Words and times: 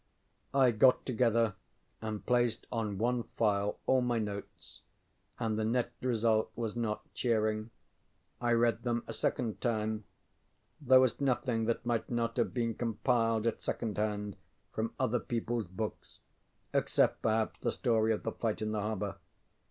I 0.55 0.71
got 0.71 1.05
together 1.05 1.53
and 2.01 2.25
placed 2.25 2.65
on 2.71 2.97
one 2.97 3.21
file 3.37 3.77
all 3.85 4.01
my 4.01 4.17
notes; 4.17 4.81
and 5.37 5.59
the 5.59 5.63
net 5.63 5.91
result 6.01 6.49
was 6.55 6.75
not 6.75 7.13
cheering. 7.13 7.69
I 8.41 8.53
read 8.53 8.81
them 8.81 9.03
a 9.05 9.13
second 9.13 9.61
time. 9.61 10.05
There 10.81 10.99
was 10.99 11.21
nothing 11.21 11.65
that 11.65 11.85
might 11.85 12.09
not 12.09 12.35
have 12.37 12.51
been 12.51 12.73
compiled 12.73 13.45
at 13.45 13.61
second 13.61 13.97
hand 13.99 14.37
from 14.71 14.95
other 14.99 15.19
peopleŌĆÖs 15.19 15.69
books 15.69 16.17
except, 16.73 17.21
perhaps, 17.21 17.59
the 17.59 17.71
story 17.71 18.11
of 18.11 18.23
the 18.23 18.31
fight 18.31 18.63
in 18.63 18.71
the 18.71 18.81
harbor. 18.81 19.17